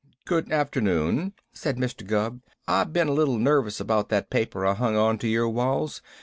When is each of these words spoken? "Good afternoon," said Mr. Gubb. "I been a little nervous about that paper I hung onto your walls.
"Good 0.25 0.51
afternoon," 0.51 1.33
said 1.53 1.77
Mr. 1.77 2.03
Gubb. 2.07 2.41
"I 2.67 2.85
been 2.85 3.07
a 3.07 3.13
little 3.13 3.37
nervous 3.37 3.79
about 3.79 4.09
that 4.09 4.31
paper 4.31 4.65
I 4.65 4.73
hung 4.73 4.95
onto 4.97 5.27
your 5.27 5.47
walls. 5.47 6.01